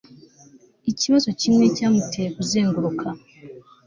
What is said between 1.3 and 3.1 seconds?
kimwe cyamuteye kuzenguruka